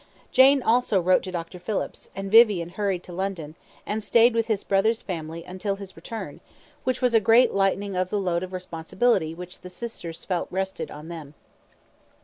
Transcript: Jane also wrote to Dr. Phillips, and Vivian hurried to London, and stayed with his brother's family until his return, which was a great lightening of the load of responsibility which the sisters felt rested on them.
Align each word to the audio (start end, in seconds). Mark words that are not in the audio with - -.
Jane 0.31 0.63
also 0.63 0.99
wrote 0.99 1.21
to 1.21 1.31
Dr. 1.31 1.59
Phillips, 1.59 2.09
and 2.15 2.31
Vivian 2.31 2.69
hurried 2.69 3.03
to 3.03 3.13
London, 3.13 3.53
and 3.85 4.03
stayed 4.03 4.33
with 4.33 4.47
his 4.47 4.63
brother's 4.63 5.03
family 5.03 5.43
until 5.43 5.75
his 5.75 5.95
return, 5.95 6.39
which 6.83 7.03
was 7.03 7.13
a 7.13 7.19
great 7.19 7.53
lightening 7.53 7.95
of 7.95 8.09
the 8.09 8.17
load 8.17 8.41
of 8.41 8.51
responsibility 8.51 9.35
which 9.35 9.61
the 9.61 9.69
sisters 9.69 10.25
felt 10.25 10.47
rested 10.49 10.89
on 10.89 11.09
them. 11.09 11.35